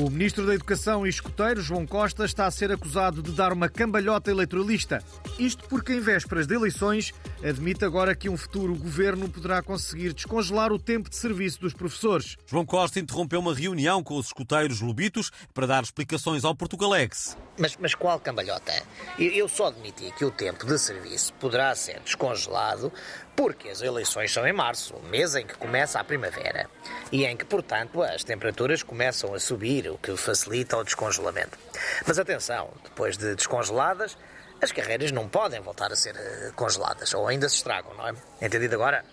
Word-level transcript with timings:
O 0.00 0.08
ministro 0.08 0.46
da 0.46 0.54
Educação 0.54 1.04
e 1.04 1.10
escoteiro, 1.10 1.60
João 1.60 1.84
Costa, 1.84 2.24
está 2.24 2.46
a 2.46 2.52
ser 2.52 2.70
acusado 2.70 3.20
de 3.20 3.32
dar 3.32 3.52
uma 3.52 3.68
cambalhota 3.68 4.30
eleitoralista. 4.30 5.02
Isto 5.40 5.68
porque, 5.68 5.92
em 5.92 5.98
vésperas 5.98 6.46
de 6.46 6.54
eleições, 6.54 7.12
admite 7.42 7.84
agora 7.84 8.14
que 8.14 8.28
um 8.28 8.36
futuro 8.36 8.76
governo 8.76 9.28
poderá 9.28 9.60
conseguir 9.60 10.12
descongelar 10.12 10.72
o 10.72 10.78
tempo 10.78 11.10
de 11.10 11.16
serviço 11.16 11.60
dos 11.60 11.74
professores. 11.74 12.36
João 12.46 12.64
Costa 12.64 13.00
interrompeu 13.00 13.40
uma 13.40 13.52
reunião 13.52 14.00
com 14.00 14.16
os 14.16 14.26
escoteiros 14.26 14.80
lobitos 14.80 15.32
para 15.52 15.66
dar 15.66 15.82
explicações 15.82 16.44
ao 16.44 16.54
Portugalex. 16.54 17.36
Mas, 17.58 17.76
mas 17.76 17.92
qual 17.92 18.20
cambalhota? 18.20 18.72
Eu 19.18 19.48
só 19.48 19.66
admiti 19.66 20.12
que 20.12 20.24
o 20.24 20.30
tempo 20.30 20.64
de 20.64 20.78
serviço 20.78 21.32
poderá 21.40 21.74
ser 21.74 21.98
descongelado 22.04 22.92
porque 23.38 23.68
as 23.68 23.80
eleições 23.82 24.32
são 24.32 24.44
em 24.48 24.52
março, 24.52 24.96
o 24.96 25.02
mês 25.04 25.36
em 25.36 25.46
que 25.46 25.56
começa 25.56 26.00
a 26.00 26.02
primavera, 26.02 26.68
e 27.12 27.24
em 27.24 27.36
que, 27.36 27.44
portanto, 27.44 28.02
as 28.02 28.24
temperaturas 28.24 28.82
começam 28.82 29.32
a 29.32 29.38
subir, 29.38 29.87
o 29.90 29.98
que 29.98 30.16
facilita 30.16 30.76
o 30.76 30.84
descongelamento. 30.84 31.58
Mas 32.06 32.18
atenção, 32.18 32.70
depois 32.84 33.16
de 33.16 33.34
descongeladas, 33.34 34.16
as 34.60 34.72
carreiras 34.72 35.12
não 35.12 35.28
podem 35.28 35.60
voltar 35.60 35.92
a 35.92 35.96
ser 35.96 36.16
eh, 36.16 36.52
congeladas, 36.56 37.14
ou 37.14 37.28
ainda 37.28 37.48
se 37.48 37.56
estragam, 37.56 37.94
não 37.94 38.08
é? 38.08 38.14
Entendido 38.40 38.74
agora? 38.74 39.04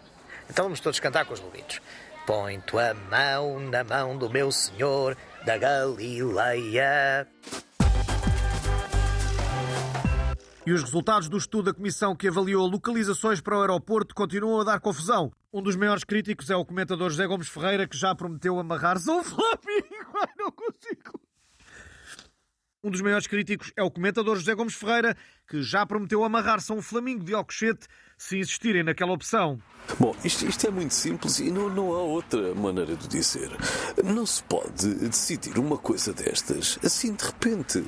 Então 0.49 0.65
vamos 0.65 0.79
todos 0.79 0.99
cantar 0.99 1.25
com 1.25 1.33
os 1.33 1.39
lobitos. 1.39 1.79
Põe 2.25 2.59
tua 2.61 2.93
mão 2.93 3.59
na 3.59 3.83
mão 3.83 4.17
do 4.17 4.29
meu 4.29 4.51
Senhor 4.51 5.15
da 5.45 5.57
Galileia. 5.57 7.27
E 10.65 10.73
os 10.73 10.81
resultados 10.81 11.29
do 11.29 11.37
estudo 11.37 11.65
da 11.65 11.73
comissão 11.75 12.15
que 12.15 12.27
avaliou 12.27 12.65
localizações 12.65 13.39
para 13.39 13.55
o 13.55 13.61
aeroporto 13.61 14.15
continuam 14.15 14.61
a 14.61 14.63
dar 14.63 14.79
confusão. 14.79 15.31
Um 15.53 15.61
dos 15.61 15.75
maiores 15.75 16.03
críticos 16.03 16.49
é 16.49 16.55
o 16.55 16.65
comentador 16.65 17.11
José 17.11 17.27
Gomes 17.27 17.47
Ferreira, 17.47 17.87
que 17.87 17.95
já 17.95 18.15
prometeu 18.15 18.57
Flamengo. 19.23 19.85
Ai, 19.91 19.94
não 20.37 20.51
consigo. 20.51 21.19
Um 22.83 22.91
dos 22.91 23.01
maiores 23.01 23.25
críticos 23.25 23.71
é 23.75 23.81
o 23.81 23.89
comentador 23.89 24.35
José 24.35 24.53
Gomes 24.53 24.75
Ferreira, 24.75 25.17
que 25.49 25.63
já 25.63 25.83
prometeu 25.87 26.23
amarrar-se 26.23 26.71
a 26.71 26.75
um 26.75 26.83
Flamingo 26.83 27.23
de 27.23 27.33
Alcochete 27.33 27.87
se 28.15 28.37
insistirem 28.37 28.83
naquela 28.83 29.11
opção. 29.11 29.59
Bom, 29.99 30.15
isto, 30.23 30.45
isto, 30.45 30.67
é 30.67 30.69
muito 30.69 30.93
simples 30.93 31.39
e 31.39 31.49
não, 31.49 31.67
não 31.67 31.93
há 31.93 32.01
outra 32.01 32.53
maneira 32.53 32.95
de 32.95 33.07
dizer. 33.07 33.49
Não 34.03 34.23
se 34.23 34.43
pode 34.43 34.93
decidir 35.09 35.57
uma 35.57 35.79
coisa 35.79 36.13
destas 36.13 36.77
assim 36.83 37.15
de 37.15 37.25
repente. 37.25 37.83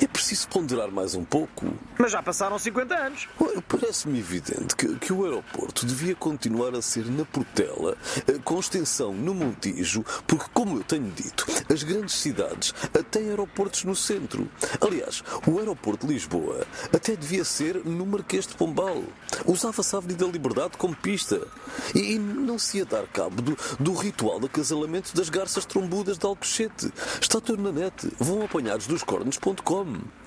É 0.00 0.06
preciso 0.06 0.48
ponderar 0.48 0.90
mais 0.90 1.14
um 1.14 1.24
pouco. 1.24 1.66
Mas 1.98 2.12
já 2.12 2.22
passaram 2.22 2.58
50 2.58 2.94
anos. 2.94 3.28
Parece-me 3.68 4.18
evidente 4.18 4.76
que, 4.76 4.96
que, 4.96 5.12
o 5.12 5.24
aeroporto 5.24 5.86
devia 5.86 6.14
continuar 6.14 6.74
a 6.74 6.82
ser 6.82 7.06
na 7.06 7.24
Portela, 7.24 7.96
eh, 8.26 8.38
com 8.44 8.58
extensão 8.58 9.12
no 9.12 9.34
Montijo, 9.34 10.04
porque, 10.26 10.46
como 10.52 10.78
eu 10.78 10.84
tenho 10.84 11.10
dito, 11.10 11.46
as 11.72 11.82
grandes 11.82 12.14
cidades 12.14 12.74
têm 13.10 13.28
aeroportos 13.30 13.84
no 13.84 13.94
centro. 13.94 14.48
Aliás, 14.80 15.22
o 15.46 15.58
aeroporto 15.58 16.06
de 16.06 16.14
Lisboa 16.14 16.66
até 16.92 17.14
devia 17.16 17.44
ser 17.44 17.84
no 17.84 18.06
Marquês 18.06 18.46
de 18.46 18.54
Pombal. 18.54 19.02
Usava-se 19.46 19.94
a 19.94 19.98
Avenida 19.98 20.26
Liberdade 20.26 20.76
como 20.76 20.94
pista. 20.94 21.40
E, 21.94 22.14
e 22.14 22.18
não 22.18 22.58
se 22.58 22.78
ia 22.78 22.84
dar 22.84 23.06
cabo 23.06 23.42
do, 23.42 23.56
do 23.78 23.94
ritual 23.94 24.40
de 24.40 24.46
acasalamento 24.46 25.14
das 25.14 25.28
garças 25.28 25.64
trombudas 25.64 26.18
de 26.18 26.26
Alcochete. 26.26 26.92
Está 27.20 27.40
tudo 27.40 27.62
na 27.62 27.72
net. 27.72 28.08
Vão 28.18 28.44
apanhados 28.44 28.86
dos 28.86 29.02
cornos.com. 29.02 29.81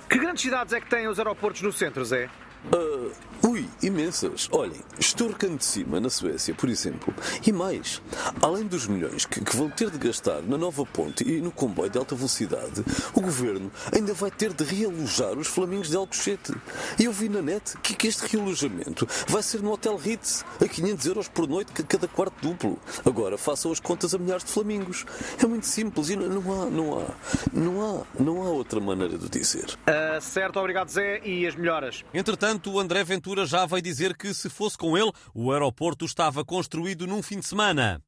Que 0.10 0.18
grandes 0.20 0.44
cidades 0.44 0.74
é 0.74 0.80
que 0.80 0.90
têm 0.90 1.08
os 1.08 1.18
aeroportos 1.20 1.62
no 1.62 1.72
centro, 1.72 2.06
Zé? 2.06 2.30
Uh, 2.74 3.12
ui, 3.48 3.70
imensas. 3.82 4.50
Olhem, 4.52 4.82
Sturkan 5.00 5.56
de 5.56 5.66
cima, 5.66 6.00
na 6.00 6.10
Suécia, 6.10 6.54
por 6.56 6.70
exemplo. 6.70 7.14
E 7.46 7.52
mais, 7.52 8.02
além 8.42 8.66
dos 8.66 8.88
milhões 8.88 9.26
que, 9.26 9.44
que, 9.44 9.56
vão 9.56 9.70
ter 9.70 9.90
de 9.90 9.98
gastar 9.98 10.42
na 10.42 10.58
nova 10.58 10.86
ponte 10.86 11.24
e 11.24 11.42
no 11.42 11.52
comboio 11.52 11.90
de 11.90 11.98
alta 11.98 12.16
velocidade, 12.16 12.84
o 13.14 13.22
governo 13.22 13.72
ainda 13.94 14.14
vai 14.14 14.32
ter 14.32 14.54
de 14.54 14.64
realojar 14.64 15.38
os 15.38 15.48
flamingos 15.48 15.90
de 15.90 15.96
Alcochete. 15.96 16.54
E 17.00 17.06
eu 17.06 17.12
vi 17.12 17.30
na 17.30 17.42
net 17.42 17.78
que, 17.84 17.96
que 17.96 18.08
este 18.08 18.26
realojamento 18.36 19.08
vai 19.28 19.44
ser 19.44 19.62
no 19.62 19.72
Hotel 19.72 19.96
Ritz, 19.96 20.44
a 20.62 20.68
500 20.68 21.06
euros 21.06 21.28
por 21.28 21.48
noite 21.48 21.72
cada 21.84 22.08
quarto 22.08 22.36
duplo. 22.42 22.80
Agora 23.06 23.38
façam 23.38 23.72
as 23.72 23.80
contas 23.80 24.14
a 24.14 24.18
milhares 24.18 24.44
de 24.44 24.52
flamingos. 24.52 25.06
É 25.42 25.46
muito 25.46 25.68
simples 25.68 26.10
e 26.10 26.16
não, 26.16 26.28
não 26.28 26.62
há, 26.62 26.66
não 26.66 27.00
há, 27.00 27.06
não 27.54 27.82
há, 27.82 28.04
não 28.20 28.44
há 28.44 28.50
outra 28.50 28.80
maneira 28.80 29.18
de 29.18 29.30
dizer. 29.30 29.78
Uh, 29.88 30.20
certo, 30.20 30.60
obrigado 30.60 30.90
Zé 30.90 31.22
e 31.24 31.46
as 31.46 31.56
melhoras. 31.56 32.04
Entretanto, 32.14 32.55
Entretanto, 32.56 32.72
o 32.72 32.80
André 32.80 33.04
Ventura 33.04 33.46
já 33.46 33.66
veio 33.66 33.82
dizer 33.82 34.16
que, 34.16 34.34
se 34.34 34.50
fosse 34.50 34.78
com 34.78 34.98
ele, 34.98 35.12
o 35.34 35.52
aeroporto 35.52 36.06
estava 36.06 36.46
construído 36.46 37.06
num 37.06 37.22
fim 37.22 37.38
de 37.40 37.46
semana. 37.46 38.02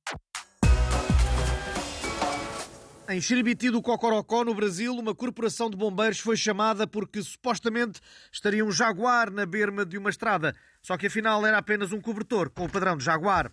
Em 3.10 3.20
Xiribiti 3.20 3.70
do 3.70 3.82
Cocorocó, 3.82 4.46
no 4.46 4.56
Brasil, 4.56 4.94
uma 4.94 5.14
corporação 5.14 5.70
de 5.70 5.76
bombeiros 5.76 6.20
foi 6.20 6.38
chamada 6.38 6.88
porque 6.88 7.22
supostamente 7.22 8.00
estaria 8.32 8.64
um 8.64 8.72
jaguar 8.72 9.30
na 9.30 9.46
berma 9.46 9.86
de 9.86 9.98
uma 9.98 10.10
estrada. 10.10 10.56
Só 10.82 10.96
que 10.98 11.08
afinal 11.08 11.46
era 11.46 11.58
apenas 11.58 11.92
um 11.92 12.00
cobertor 12.00 12.50
com 12.50 12.64
o 12.64 12.70
padrão 12.70 12.96
de 12.96 13.04
jaguar. 13.04 13.52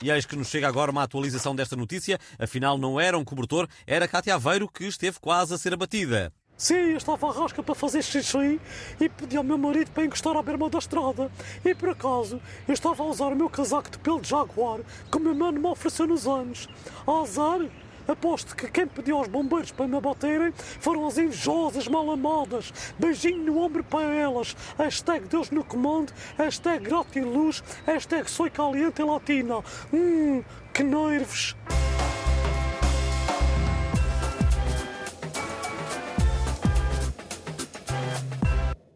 E 0.00 0.10
eis 0.10 0.24
que 0.24 0.36
nos 0.36 0.48
chega 0.48 0.68
agora 0.68 0.92
uma 0.92 1.02
atualização 1.02 1.56
desta 1.56 1.74
notícia. 1.74 2.16
Afinal, 2.38 2.78
não 2.78 3.00
era 3.00 3.18
um 3.18 3.24
cobertor, 3.24 3.66
era 3.84 4.06
Cátia 4.06 4.36
Aveiro 4.36 4.68
que 4.68 4.84
esteve 4.84 5.18
quase 5.18 5.52
a 5.52 5.58
ser 5.58 5.72
abatida. 5.74 6.32
Sim, 6.58 6.92
eu 6.92 6.96
estava 6.96 7.28
à 7.28 7.32
rasca 7.32 7.62
para 7.62 7.74
fazer 7.74 8.02
xixi 8.02 8.58
e 8.98 9.08
pedi 9.10 9.36
ao 9.36 9.44
meu 9.44 9.58
marido 9.58 9.90
para 9.90 10.06
encostar 10.06 10.34
à 10.38 10.42
berma 10.42 10.70
da 10.70 10.78
estrada. 10.78 11.30
E 11.62 11.74
por 11.74 11.90
acaso, 11.90 12.40
eu 12.66 12.72
estava 12.72 13.02
a 13.02 13.06
usar 13.06 13.26
o 13.26 13.36
meu 13.36 13.50
casaco 13.50 13.90
de 13.90 13.98
pelo 13.98 14.22
de 14.22 14.30
jaguar 14.30 14.80
que 15.10 15.18
o 15.18 15.20
meu 15.20 15.34
mano 15.34 15.60
me 15.60 15.66
ofereceu 15.66 16.06
nos 16.06 16.26
anos. 16.26 16.66
Azar, 17.06 17.60
aposto 18.08 18.56
que 18.56 18.70
quem 18.70 18.86
pediu 18.86 19.18
aos 19.18 19.28
bombeiros 19.28 19.70
para 19.70 19.86
me 19.86 19.98
abaterem 19.98 20.50
foram 20.80 21.06
as 21.06 21.18
invejosas 21.18 21.88
mal 21.88 22.10
amadas. 22.10 22.72
Beijinho 22.98 23.44
no 23.44 23.60
ombro 23.60 23.84
para 23.84 24.14
elas. 24.14 24.56
Hashtag 24.78 25.26
Deus 25.26 25.50
no 25.50 25.62
comando, 25.62 26.10
hashtag 26.38 26.88
luz, 27.20 27.62
hashtag 27.84 28.30
soy 28.30 28.48
caliente 28.48 29.02
latina. 29.02 29.62
Hum, 29.92 30.42
que 30.72 30.82
nervos. 30.82 31.54